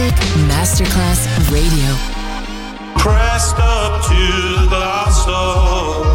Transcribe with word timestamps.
Music 0.00 0.16
Masterclass 0.48 1.28
Radio. 1.50 1.94
Pressed 2.96 3.58
up 3.58 4.00
to 4.08 4.68
the 4.70 5.10
soul. 5.10 6.06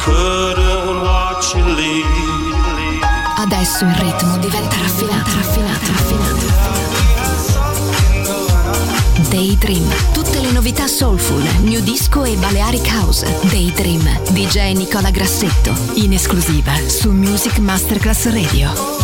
Couldn't 0.00 1.02
watch 1.02 1.54
you 1.54 1.66
leave. 1.66 3.04
Adesso 3.36 3.84
il 3.84 3.94
ritmo 3.96 4.38
diventa 4.38 4.76
raffinato, 4.80 5.30
raffinato, 5.36 5.86
raffinato. 5.92 6.46
Daydream. 9.28 9.86
Tutte 10.14 10.40
le 10.40 10.52
novità 10.52 10.86
soulful, 10.86 11.42
new 11.60 11.82
disco 11.82 12.24
e 12.24 12.36
Balearic 12.36 12.86
House. 12.90 13.26
Daydream. 13.50 14.22
DJ 14.30 14.72
Nicola 14.72 15.10
Grassetto. 15.10 15.74
In 15.96 16.14
esclusiva 16.14 16.72
su 16.86 17.10
Music 17.10 17.58
Masterclass 17.58 18.30
Radio. 18.30 19.03